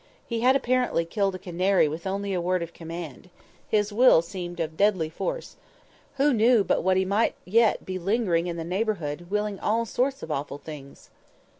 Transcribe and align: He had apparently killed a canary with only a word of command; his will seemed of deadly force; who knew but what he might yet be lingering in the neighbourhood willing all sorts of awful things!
He 0.25 0.39
had 0.39 0.55
apparently 0.55 1.05
killed 1.05 1.35
a 1.35 1.37
canary 1.37 1.87
with 1.87 2.07
only 2.07 2.33
a 2.33 2.41
word 2.41 2.63
of 2.63 2.73
command; 2.73 3.29
his 3.69 3.93
will 3.93 4.23
seemed 4.23 4.59
of 4.59 4.75
deadly 4.75 5.09
force; 5.09 5.57
who 6.15 6.33
knew 6.33 6.63
but 6.63 6.81
what 6.81 6.97
he 6.97 7.05
might 7.05 7.35
yet 7.45 7.85
be 7.85 7.99
lingering 7.99 8.47
in 8.47 8.57
the 8.57 8.63
neighbourhood 8.63 9.27
willing 9.29 9.59
all 9.59 9.85
sorts 9.85 10.23
of 10.23 10.31
awful 10.31 10.57
things! 10.57 11.11